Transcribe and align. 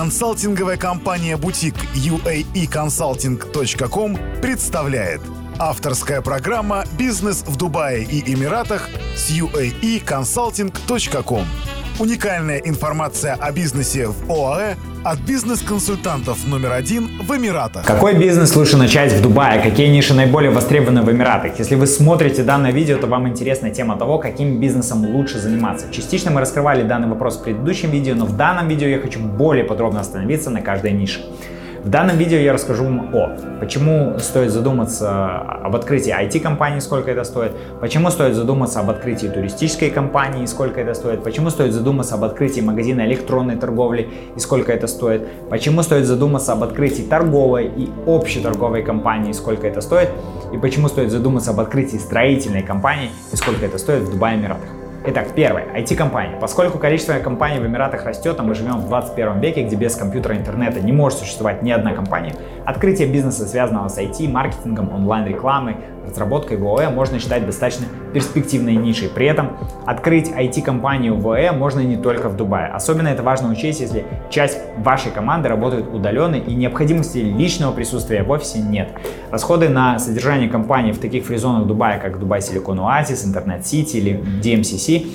Консалтинговая 0.00 0.78
компания 0.78 1.36
«Бутик» 1.36 1.74
uaeconsulting.com 1.94 4.40
представляет. 4.40 5.20
Авторская 5.58 6.22
программа 6.22 6.86
«Бизнес 6.98 7.42
в 7.42 7.56
Дубае 7.56 8.04
и 8.04 8.32
Эмиратах» 8.32 8.88
с 9.14 9.30
uaeconsulting.com 9.30 11.44
Уникальная 11.98 12.60
информация 12.60 13.34
о 13.34 13.52
бизнесе 13.52 14.06
в 14.06 14.32
ОАЭ 14.32 14.76
от 15.04 15.18
бизнес-консультантов 15.20 16.46
номер 16.46 16.72
один 16.72 17.08
в 17.22 17.34
Эмиратах. 17.34 17.86
Какой 17.86 18.14
бизнес 18.14 18.54
лучше 18.54 18.76
начать 18.76 19.12
в 19.12 19.22
Дубае? 19.22 19.62
Какие 19.62 19.88
ниши 19.88 20.12
наиболее 20.12 20.50
востребованы 20.50 21.02
в 21.02 21.10
Эмиратах? 21.10 21.58
Если 21.58 21.74
вы 21.74 21.86
смотрите 21.86 22.42
данное 22.42 22.70
видео, 22.70 22.98
то 22.98 23.06
вам 23.06 23.26
интересна 23.26 23.70
тема 23.70 23.96
того, 23.96 24.18
каким 24.18 24.60
бизнесом 24.60 25.04
лучше 25.06 25.38
заниматься. 25.38 25.86
Частично 25.90 26.30
мы 26.30 26.40
раскрывали 26.40 26.82
данный 26.82 27.08
вопрос 27.08 27.38
в 27.38 27.42
предыдущем 27.42 27.90
видео, 27.90 28.14
но 28.14 28.26
в 28.26 28.36
данном 28.36 28.68
видео 28.68 28.88
я 28.88 28.98
хочу 28.98 29.20
более 29.20 29.64
подробно 29.64 30.00
остановиться 30.00 30.50
на 30.50 30.60
каждой 30.60 30.92
нише. 30.92 31.20
В 31.82 31.88
данном 31.88 32.18
видео 32.18 32.36
я 32.36 32.52
расскажу 32.52 32.84
вам 32.84 33.14
о, 33.14 33.30
почему 33.58 34.18
стоит 34.18 34.50
задуматься 34.50 35.38
об 35.38 35.74
открытии 35.74 36.12
IT-компании, 36.12 36.78
сколько 36.78 37.10
это 37.10 37.24
стоит, 37.24 37.52
почему 37.80 38.10
стоит 38.10 38.34
задуматься 38.34 38.80
об 38.80 38.90
открытии 38.90 39.28
туристической 39.28 39.90
компании, 39.90 40.44
сколько 40.44 40.78
это 40.78 40.92
стоит, 40.92 41.24
почему 41.24 41.48
стоит 41.48 41.72
задуматься 41.72 42.16
об 42.16 42.24
открытии 42.24 42.60
магазина 42.60 43.06
электронной 43.06 43.56
торговли 43.56 44.10
и 44.36 44.40
сколько 44.40 44.72
это 44.72 44.86
стоит, 44.86 45.26
почему 45.48 45.82
стоит 45.82 46.04
задуматься 46.04 46.52
об 46.52 46.62
открытии 46.62 47.02
торговой 47.02 47.68
и 47.74 47.88
общей 48.04 48.40
торговой 48.40 48.82
компании, 48.82 49.32
сколько 49.32 49.66
это 49.66 49.80
стоит, 49.80 50.10
и 50.52 50.58
почему 50.58 50.88
стоит 50.88 51.10
задуматься 51.10 51.52
об 51.52 51.60
открытии 51.60 51.96
строительной 51.96 52.62
компании 52.62 53.10
и 53.32 53.36
сколько 53.36 53.64
это 53.64 53.78
стоит 53.78 54.02
в 54.02 54.12
Дубае 54.12 54.36
Эмиратах. 54.36 54.79
Итак, 55.02 55.28
первое. 55.34 55.64
IT-компании. 55.74 56.36
Поскольку 56.38 56.78
количество 56.78 57.14
компаний 57.14 57.58
в 57.58 57.66
Эмиратах 57.66 58.04
растет, 58.04 58.36
а 58.38 58.42
мы 58.42 58.54
живем 58.54 58.76
в 58.76 58.86
21 58.86 59.40
веке, 59.40 59.62
где 59.62 59.74
без 59.74 59.96
компьютера 59.96 60.34
и 60.34 60.38
интернета 60.38 60.80
не 60.80 60.92
может 60.92 61.20
существовать 61.20 61.62
ни 61.62 61.70
одна 61.70 61.94
компания, 61.94 62.34
открытие 62.64 63.08
бизнеса, 63.08 63.46
связанного 63.46 63.88
с 63.88 63.98
IT, 63.98 64.28
маркетингом, 64.28 64.92
онлайн-рекламой, 64.92 65.76
разработкой 66.06 66.56
в 66.56 66.66
ОЭ 66.66 66.90
можно 66.90 67.18
считать 67.18 67.46
достаточно 67.46 67.86
перспективной 68.12 68.74
нишей. 68.76 69.08
При 69.08 69.26
этом 69.26 69.56
открыть 69.86 70.28
IT-компанию 70.30 71.16
в 71.16 71.28
ОЭ 71.28 71.52
можно 71.52 71.80
не 71.80 71.96
только 71.96 72.28
в 72.28 72.36
Дубае. 72.36 72.68
Особенно 72.68 73.08
это 73.08 73.22
важно 73.22 73.50
учесть, 73.50 73.80
если 73.80 74.04
часть 74.30 74.58
вашей 74.78 75.12
команды 75.12 75.48
работает 75.48 75.92
удаленно 75.92 76.36
и 76.36 76.54
необходимости 76.54 77.18
личного 77.18 77.72
присутствия 77.72 78.22
в 78.22 78.30
офисе 78.30 78.60
нет. 78.60 78.90
Расходы 79.30 79.68
на 79.68 79.98
содержание 79.98 80.48
компании 80.48 80.92
в 80.92 80.98
таких 80.98 81.24
фризонах 81.24 81.66
Дубая, 81.66 81.98
как 81.98 82.18
Дубай 82.18 82.42
Силикон 82.42 82.80
Оазис, 82.80 83.24
Интернет 83.24 83.66
Сити 83.66 83.96
или 83.96 84.20
DMCC, 84.42 85.06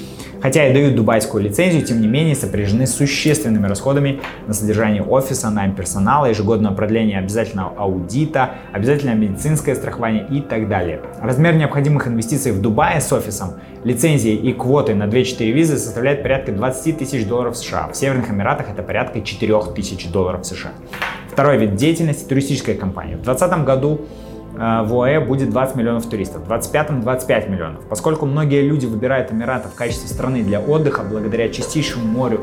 Хотя 0.46 0.68
и 0.68 0.74
дают 0.74 0.96
дубайскую 0.96 1.44
лицензию, 1.44 1.82
тем 1.82 2.00
не 2.02 2.08
менее 2.08 2.36
сопряжены 2.36 2.86
с 2.86 2.94
существенными 2.94 3.66
расходами 3.66 4.22
на 4.46 4.54
содержание 4.54 5.02
офиса, 5.02 5.50
найм 5.50 5.74
персонала, 5.74 6.28
ежегодное 6.28 6.70
продление 6.70 7.18
обязательного 7.18 7.74
аудита, 7.76 8.52
обязательное 8.72 9.16
медицинское 9.16 9.74
страхование 9.74 10.28
и 10.30 10.42
так 10.42 10.70
далее. 10.70 11.02
Размер 11.20 11.56
необходимых 11.56 12.08
инвестиций 12.08 12.52
в 12.52 12.62
Дубае 12.62 13.02
с 13.02 13.12
офисом, 13.12 13.54
лицензией 13.84 14.36
и 14.36 14.54
квотой 14.54 14.94
на 14.94 15.06
2-4 15.06 15.50
визы 15.50 15.80
составляет 15.80 16.22
порядка 16.22 16.52
20 16.52 17.00
тысяч 17.00 17.26
долларов 17.26 17.58
США. 17.58 17.88
В 17.92 17.98
Северных 17.98 18.30
Эмиратах 18.30 18.68
это 18.70 18.84
порядка 18.84 19.22
4 19.22 19.74
тысяч 19.76 20.08
долларов 20.12 20.46
США. 20.46 20.74
Второй 21.32 21.58
вид 21.58 21.76
деятельности– 21.76 22.24
туристическая 22.30 22.76
компания. 22.76 23.18
В 23.18 23.24
2020 23.24 23.66
году 23.66 24.02
в 24.56 25.02
ОАЭ 25.02 25.20
будет 25.20 25.50
20 25.50 25.76
миллионов 25.76 26.06
туристов, 26.06 26.44
в 26.44 26.48
2025 26.48 27.02
25 27.02 27.50
миллионов. 27.50 27.82
Поскольку 27.90 28.26
многие 28.26 28.62
люди 28.62 28.86
выбирают 28.86 29.32
Эмираты 29.32 29.70
в 29.70 29.76
качестве 29.76 30.08
страны 30.08 30.44
для 30.44 30.60
отдыха 30.60 31.04
благодаря 31.04 31.50
чистейшему 31.50 32.06
морю, 32.06 32.42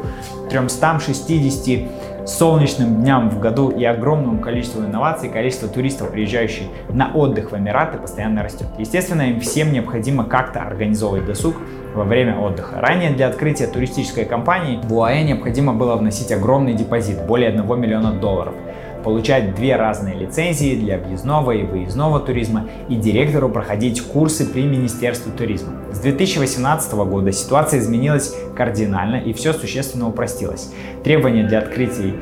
360 0.50 1.88
солнечным 2.26 3.02
дням 3.02 3.30
в 3.30 3.40
году 3.40 3.70
и 3.70 3.84
огромному 3.84 4.40
количеству 4.40 4.82
инноваций, 4.82 5.28
количество 5.28 5.68
туристов, 5.68 6.10
приезжающих 6.10 6.66
на 6.90 7.12
отдых 7.12 7.52
в 7.52 7.56
Эмираты, 7.56 7.98
постоянно 7.98 8.42
растет. 8.42 8.68
Естественно, 8.78 9.22
им 9.22 9.40
всем 9.40 9.72
необходимо 9.72 10.24
как-то 10.24 10.60
организовывать 10.60 11.26
досуг 11.26 11.56
во 11.94 12.04
время 12.04 12.38
отдыха. 12.38 12.80
Ранее 12.80 13.10
для 13.10 13.28
открытия 13.28 13.66
туристической 13.66 14.24
компании 14.24 14.80
в 14.82 14.94
УАЭ 14.94 15.22
необходимо 15.24 15.74
было 15.74 15.96
вносить 15.96 16.32
огромный 16.32 16.74
депозит, 16.74 17.26
более 17.26 17.48
1 17.50 17.80
миллиона 17.80 18.12
долларов 18.12 18.54
получать 19.02 19.54
две 19.54 19.76
разные 19.76 20.16
лицензии 20.16 20.76
для 20.76 20.98
въездного 20.98 21.52
и 21.52 21.64
выездного 21.64 22.20
туризма 22.20 22.68
и 22.88 22.96
директору 22.96 23.48
проходить 23.48 24.00
курсы 24.00 24.46
при 24.46 24.62
Министерстве 24.62 25.32
туризма. 25.32 25.72
С 25.92 25.98
2018 26.00 26.92
года 26.94 27.32
ситуация 27.32 27.80
изменилась 27.80 28.34
кардинально 28.56 29.16
и 29.16 29.32
все 29.32 29.52
существенно 29.52 30.08
упростилось. 30.08 30.72
Требования 31.04 31.46
для 31.46 31.58
открытия 31.58 32.14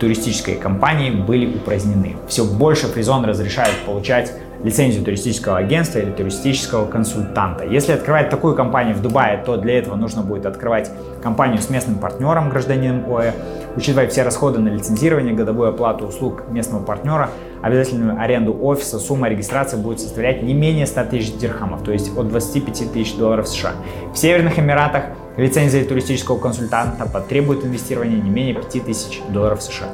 туристической 0.00 0.56
компании 0.56 1.10
были 1.10 1.46
упразднены. 1.46 2.16
Все 2.26 2.44
больше 2.44 2.86
фризон 2.86 3.24
разрешают 3.24 3.76
получать 3.86 4.32
лицензию 4.64 5.04
туристического 5.04 5.58
агентства 5.58 5.98
или 5.98 6.10
туристического 6.10 6.86
консультанта. 6.86 7.64
Если 7.64 7.92
открывать 7.92 8.30
такую 8.30 8.54
компанию 8.54 8.94
в 8.94 9.02
Дубае, 9.02 9.42
то 9.44 9.56
для 9.56 9.78
этого 9.78 9.96
нужно 9.96 10.22
будет 10.22 10.46
открывать 10.46 10.90
компанию 11.22 11.60
с 11.60 11.68
местным 11.70 11.96
партнером, 11.96 12.50
гражданином 12.50 13.04
ОЭ, 13.12 13.32
учитывая 13.76 14.08
все 14.08 14.22
расходы 14.22 14.60
на 14.60 14.68
лицензирование, 14.68 15.34
годовую 15.34 15.70
оплату 15.70 16.06
услуг 16.06 16.44
местного 16.48 16.82
партнера, 16.82 17.30
обязательную 17.62 18.20
аренду 18.20 18.56
офиса, 18.60 18.98
сумма 18.98 19.28
регистрации 19.28 19.76
будет 19.76 20.00
составлять 20.00 20.42
не 20.42 20.54
менее 20.54 20.86
100 20.86 21.04
тысяч 21.04 21.34
дирхамов, 21.34 21.82
то 21.82 21.92
есть 21.92 22.16
от 22.16 22.28
25 22.28 22.92
тысяч 22.92 23.14
долларов 23.16 23.48
США. 23.48 23.72
В 24.12 24.18
Северных 24.18 24.58
Эмиратах 24.58 25.04
лицензия 25.36 25.84
туристического 25.84 26.38
консультанта 26.38 27.06
потребует 27.06 27.64
инвестирования 27.64 28.20
не 28.20 28.30
менее 28.30 28.54
5 28.54 28.84
тысяч 28.84 29.20
долларов 29.28 29.62
США. 29.62 29.88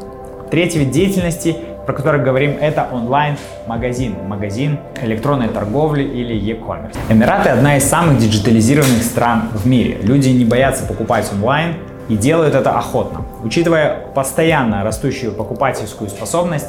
Третий 0.51 0.79
вид 0.79 0.91
деятельности 0.91 1.57
про 1.89 1.95
который 1.95 2.23
говорим, 2.23 2.59
это 2.61 2.87
онлайн-магазин, 2.93 4.15
магазин 4.27 4.79
электронной 5.01 5.49
торговли 5.49 6.03
или 6.03 6.35
e-commerce. 6.35 6.95
Эмираты 7.09 7.49
одна 7.49 7.79
из 7.79 7.85
самых 7.85 8.19
диджитализированных 8.19 9.03
стран 9.03 9.49
в 9.55 9.67
мире. 9.67 9.97
Люди 10.03 10.29
не 10.29 10.45
боятся 10.45 10.85
покупать 10.85 11.33
онлайн 11.33 11.77
и 12.11 12.17
делают 12.19 12.55
это 12.55 12.73
охотно. 12.73 13.25
Учитывая 13.43 14.01
постоянно 14.15 14.85
растущую 14.85 15.33
покупательскую 15.33 16.11
способность, 16.11 16.67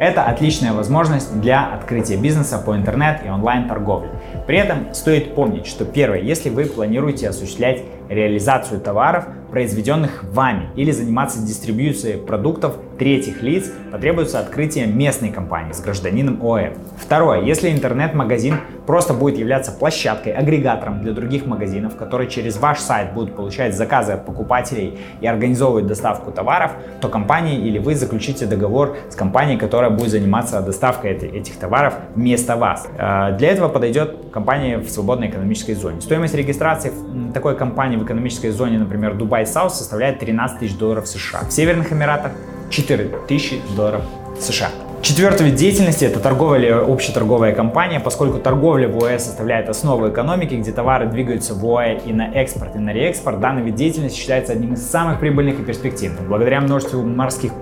это 0.00 0.24
отличная 0.24 0.74
возможность 0.74 1.40
для 1.40 1.64
открытия 1.74 2.18
бизнеса 2.18 2.58
по 2.58 2.76
интернет 2.76 3.20
и 3.24 3.30
онлайн-торговле. 3.30 4.10
При 4.46 4.58
этом 4.58 4.92
стоит 4.92 5.34
помнить, 5.34 5.66
что 5.66 5.86
первое, 5.86 6.20
если 6.20 6.50
вы 6.50 6.66
планируете 6.66 7.30
осуществлять 7.30 7.84
реализацию 8.10 8.80
товаров, 8.80 9.24
произведенных 9.50 10.24
вами, 10.24 10.68
или 10.76 10.90
заниматься 10.90 11.40
дистрибьюцией 11.40 12.18
продуктов 12.18 12.76
третьих 12.98 13.42
лиц, 13.42 13.70
потребуется 13.90 14.40
открытие 14.40 14.86
местной 14.86 15.30
компании 15.30 15.72
с 15.72 15.80
гражданином 15.80 16.40
ОЭ. 16.42 16.72
Второе. 16.96 17.42
Если 17.42 17.70
интернет-магазин 17.70 18.56
просто 18.86 19.14
будет 19.14 19.38
являться 19.38 19.72
площадкой, 19.72 20.32
агрегатором 20.32 21.02
для 21.02 21.12
других 21.12 21.46
магазинов, 21.46 21.96
которые 21.96 22.28
через 22.28 22.58
ваш 22.58 22.78
сайт 22.78 23.14
будут 23.14 23.36
получать 23.36 23.76
заказы 23.76 24.12
от 24.12 24.26
покупателей 24.26 24.98
и 25.20 25.26
организовывать 25.26 25.86
доставку 25.86 26.32
товаров, 26.32 26.72
то 27.00 27.08
компания 27.08 27.58
или 27.58 27.78
вы 27.78 27.94
заключите 27.94 28.46
договор 28.46 28.96
с 29.08 29.14
компанией, 29.14 29.58
которая 29.58 29.90
будет 29.90 30.10
заниматься 30.10 30.60
доставкой 30.60 31.12
этих 31.12 31.56
товаров 31.56 31.94
вместо 32.14 32.56
вас. 32.56 32.88
Э, 32.98 33.36
для 33.38 33.50
этого 33.50 33.68
подойдет 33.68 34.16
компания 34.32 34.78
в 34.78 34.88
свободной 34.88 35.28
экономической 35.28 35.74
зоне. 35.74 36.00
Стоимость 36.00 36.34
регистрации 36.34 36.92
такой 37.32 37.56
компании 37.56 37.96
в 37.96 38.04
экономической 38.04 38.50
зоне, 38.50 38.78
например, 38.78 39.14
Dubai 39.14 39.44
South, 39.44 39.70
составляет 39.70 40.18
13 40.18 40.58
тысяч 40.58 40.76
долларов 40.76 41.06
США. 41.06 41.40
В 41.48 41.52
Северных 41.52 41.92
Эмиратах 41.92 42.32
4 42.70 43.10
тысячи 43.26 43.60
долларов 43.76 44.02
США. 44.40 44.70
Четвертый 45.00 45.46
вид 45.46 45.54
деятельности– 45.54 46.04
это 46.06 46.18
торговая 46.18 46.80
общеторговая 46.84 47.54
компания, 47.54 48.00
поскольку 48.00 48.38
торговля 48.38 48.88
в 48.88 49.02
ОЭ 49.02 49.20
составляет 49.20 49.68
основу 49.68 50.08
экономики, 50.08 50.54
где 50.54 50.72
товары 50.72 51.06
двигаются 51.06 51.54
в 51.54 51.64
ОЭ 51.64 52.00
и 52.04 52.12
на 52.12 52.32
экспорт, 52.34 52.74
и 52.74 52.78
на 52.80 52.92
реэкспорт. 52.92 53.38
Данный 53.38 53.62
вид 53.62 53.76
деятельности 53.76 54.18
считается 54.18 54.52
одним 54.52 54.74
из 54.74 54.82
самых 54.82 55.20
прибыльных 55.20 55.60
и 55.60 55.62
перспективных. 55.62 56.26
Благодаря 56.28 56.60
множеству 56.60 57.02
морских 57.04 57.52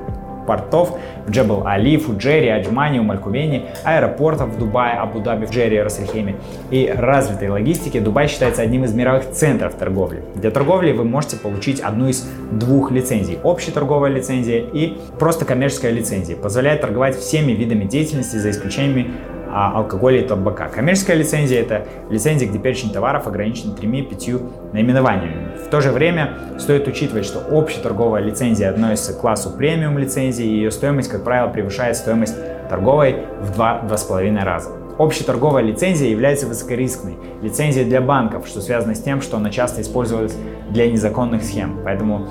портов 0.47 0.99
в 1.27 1.31
Джебел-Али, 1.31 1.97
Фуджере, 1.99 2.55
Аджмане, 2.55 3.01
Умалькувене, 3.01 3.67
аэропортов 3.85 4.51
в 4.51 4.59
Дубае, 4.59 4.95
Абу-Даби, 4.99 5.47
Фуджере, 5.47 5.83
Расельхеме 5.83 6.37
и 6.71 6.93
развитой 6.97 7.49
логистики, 7.49 8.01
Дубай 8.01 8.29
считается 8.29 8.63
одним 8.63 8.85
из 8.85 8.95
мировых 8.95 9.31
центров 9.31 9.75
торговли. 9.75 10.23
Для 10.35 10.51
торговли 10.51 10.93
вы 10.93 11.05
можете 11.05 11.37
получить 11.37 11.81
одну 11.81 12.09
из 12.09 12.29
двух 12.51 12.91
лицензий. 12.91 13.39
Общая 13.43 13.73
торговая 13.73 14.11
лицензия 14.11 14.61
и 14.61 14.97
просто 15.19 15.45
коммерческая 15.45 15.93
лицензия. 15.93 16.37
Позволяет 16.37 16.81
торговать 16.81 17.17
всеми 17.17 17.53
видами 17.53 17.85
деятельности 17.85 18.37
за 18.37 18.51
исключениями 18.51 19.11
а 19.36 19.36
алкоголя 19.51 20.21
и 20.21 20.27
табака. 20.27 20.69
Коммерческая 20.69 21.17
лицензия– 21.17 21.61
это 21.63 21.87
лицензия, 22.11 22.49
где 22.49 22.59
перечень 22.59 22.91
товаров 22.91 23.27
ограничен 23.27 23.75
тремя-пятью 23.75 24.51
наименованиями. 24.73 25.57
В 25.65 25.69
то 25.69 25.81
же 25.81 25.93
время 25.93 26.37
стоит 26.59 26.87
учитывать, 26.89 27.25
что 27.25 27.39
общая 27.39 27.81
торговая 27.81 28.23
лицензия 28.23 28.71
относится 28.71 29.15
к 29.15 29.21
классу 29.21 29.51
премиум 29.51 29.99
лицензии, 29.99 30.45
и 30.45 30.57
ее 30.57 30.71
стоимость, 30.71 31.11
как 31.11 31.25
правило, 31.25 31.49
превышает 31.49 31.97
стоимость 31.97 32.37
торговой 32.69 33.27
в 33.41 33.59
2-2,5 33.59 34.45
раза. 34.45 34.86
Общеторговая 34.99 35.63
лицензия 35.63 36.09
является 36.09 36.47
высокорискной 36.47 37.17
лицензией 37.43 37.85
для 37.85 38.01
банков, 38.01 38.47
что 38.49 38.63
связано 38.63 38.95
с 38.95 39.01
тем, 39.03 39.21
что 39.21 39.37
она 39.37 39.51
часто 39.51 39.83
использовалась 39.83 40.35
для 40.71 40.91
незаконных 40.91 41.45
схем. 41.45 41.81
Поэтому 41.85 42.27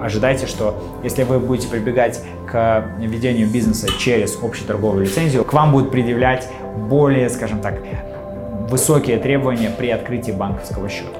ожидайте, 0.00 0.46
что 0.46 0.80
если 1.02 1.24
вы 1.24 1.40
будете 1.40 1.68
прибегать 1.68 2.20
к 2.46 2.84
ведению 2.98 3.48
бизнеса 3.48 3.88
через 3.98 4.38
общеторговую 4.40 5.06
лицензию, 5.06 5.44
к 5.44 5.52
вам 5.52 5.72
будут 5.72 5.90
предъявлять 5.90 6.48
более, 6.88 7.28
скажем 7.30 7.58
так, 7.58 7.80
высокие 8.70 9.18
требования 9.18 9.70
при 9.76 9.90
открытии 9.90 10.30
банковского 10.30 10.88
счета. 10.88 11.18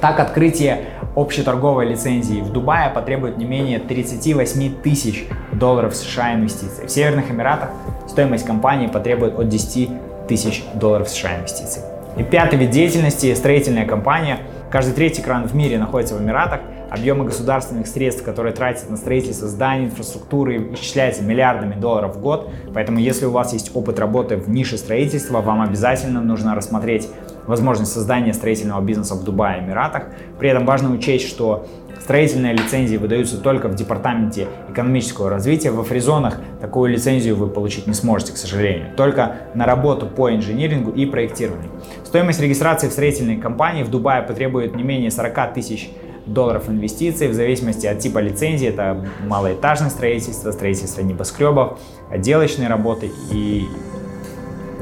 Так, 0.00 0.18
открытие 0.18 0.86
общеторговой 1.16 1.86
лицензии 1.86 2.40
в 2.40 2.52
Дубае 2.52 2.90
потребует 2.90 3.38
не 3.38 3.44
менее 3.44 3.78
38 3.78 4.82
тысяч 4.82 5.26
долларов 5.52 5.94
США 5.94 6.34
инвестиций. 6.34 6.86
В 6.86 6.90
Северных 6.90 7.30
Эмиратах 7.30 7.70
стоимость 8.08 8.46
компании 8.46 8.86
потребует 8.86 9.38
от 9.38 9.48
10 9.48 9.90
тысяч 10.28 10.64
долларов 10.74 11.08
США 11.08 11.38
инвестиций. 11.38 11.82
И 12.16 12.22
пятый 12.22 12.58
вид 12.58 12.70
деятельности– 12.70 13.32
строительная 13.36 13.86
компания. 13.86 14.40
Каждый 14.70 14.94
третий 14.94 15.22
кран 15.22 15.46
в 15.46 15.54
мире 15.54 15.78
находится 15.78 16.14
в 16.14 16.22
Эмиратах. 16.22 16.60
Объемы 16.90 17.24
государственных 17.24 17.86
средств, 17.86 18.24
которые 18.24 18.52
тратят 18.52 18.90
на 18.90 18.96
строительство 18.96 19.46
зданий, 19.46 19.86
инфраструктуры, 19.86 20.74
исчисляются 20.74 21.22
миллиардами 21.22 21.74
долларов 21.74 22.16
в 22.16 22.20
год. 22.20 22.50
Поэтому, 22.74 22.98
если 22.98 23.26
у 23.26 23.30
вас 23.30 23.52
есть 23.52 23.70
опыт 23.74 24.00
работы 24.00 24.36
в 24.36 24.50
нише 24.50 24.76
строительства, 24.76 25.40
вам 25.40 25.62
обязательно 25.62 26.20
нужно 26.20 26.54
рассмотреть 26.56 27.08
возможность 27.50 27.92
создания 27.92 28.32
строительного 28.32 28.80
бизнеса 28.80 29.14
в 29.14 29.24
Дубае 29.24 29.60
и 29.60 29.64
Эмиратах. 29.64 30.04
При 30.38 30.48
этом 30.48 30.64
важно 30.64 30.92
учесть, 30.92 31.28
что 31.28 31.66
строительные 32.00 32.54
лицензии 32.54 32.96
выдаются 32.96 33.38
только 33.38 33.68
в 33.68 33.74
Департаменте 33.74 34.48
экономического 34.70 35.28
развития. 35.28 35.70
В 35.70 35.82
фризонах 35.82 36.40
такую 36.60 36.90
лицензию 36.90 37.36
вы 37.36 37.48
получить 37.48 37.86
не 37.86 37.94
сможете, 37.94 38.32
к 38.32 38.36
сожалению. 38.36 38.94
Только 38.96 39.36
на 39.54 39.66
работу 39.66 40.06
по 40.06 40.34
инжинирингу 40.34 40.92
и 40.92 41.04
проектированию. 41.04 41.70
Стоимость 42.04 42.40
регистрации 42.40 42.88
в 42.88 42.92
строительной 42.92 43.36
компании 43.36 43.82
в 43.82 43.90
Дубае 43.90 44.22
потребует 44.22 44.74
не 44.74 44.82
менее 44.82 45.10
40 45.10 45.52
тысяч 45.52 45.90
долларов 46.26 46.68
инвестиций 46.68 47.28
в 47.28 47.34
зависимости 47.34 47.86
от 47.86 47.98
типа 47.98 48.18
лицензии. 48.18 48.68
Это 48.68 49.04
малоэтажное 49.26 49.90
строительство, 49.90 50.52
строительство 50.52 51.02
небоскребов, 51.02 51.78
отделочные 52.10 52.68
работы 52.68 53.10
и 53.32 53.66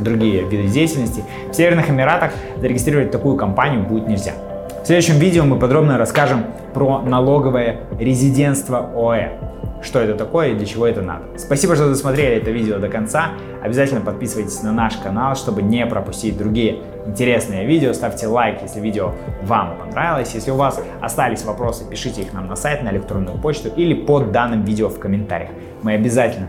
другие 0.03 0.45
виды 0.45 0.69
деятельности. 0.69 1.23
В 1.51 1.55
Северных 1.55 1.91
Эмиратах 1.91 2.33
зарегистрировать 2.61 3.11
такую 3.11 3.37
компанию 3.37 3.83
будет 3.83 4.09
нельзя. 4.09 4.33
В 4.83 4.87
следующем 4.87 5.19
видео 5.19 5.45
мы 5.45 5.59
подробно 5.59 5.99
расскажем 5.99 6.45
про 6.73 7.03
налоговое 7.03 7.81
резидентство 7.99 8.91
ОЭ. 8.95 9.33
Что 9.81 10.01
это 10.01 10.15
такое 10.15 10.49
и 10.49 10.55
для 10.55 10.67
чего 10.67 10.87
это 10.87 11.03
надо. 11.03 11.25
Спасибо, 11.37 11.77
что 11.77 11.89
досмотрели 11.89 12.37
это 12.37 12.51
видео 12.51 12.79
до 12.79 12.89
конца. 12.89 13.33
Обязательно 13.63 14.01
подписывайтесь 14.01 14.63
на 14.63 14.73
наш 14.73 14.97
канал, 14.97 15.37
чтобы 15.37 15.63
не 15.63 15.87
пропустить 15.87 16.37
другие 16.37 16.79
интересные 17.07 17.65
видео. 17.65 17.93
Ставьте 17.93 18.27
лайк, 18.27 18.61
если 18.63 18.81
видео 18.81 19.13
вам 19.43 19.77
понравилось. 19.79 20.33
Если 20.35 20.51
у 20.51 20.57
вас 20.57 20.81
остались 21.01 21.45
вопросы, 21.45 21.89
пишите 21.89 22.23
их 22.23 22.33
нам 22.33 22.49
на 22.49 22.57
сайт, 22.57 22.83
на 22.83 22.91
электронную 22.91 23.39
почту 23.39 23.69
или 23.69 23.95
под 23.95 24.33
данным 24.33 24.65
видео 24.65 24.89
в 24.89 24.99
комментариях. 24.99 25.51
Мы 25.83 25.93
обязательно 25.93 26.49